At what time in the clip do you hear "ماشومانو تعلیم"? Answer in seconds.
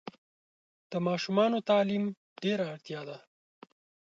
1.07-2.03